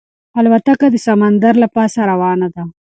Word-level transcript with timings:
الوتکه 0.39 0.87
د 0.91 0.95
سمندر 1.05 1.53
له 1.63 1.67
پاسه 1.75 2.01
روانه 2.11 2.47
وه. 2.53 2.63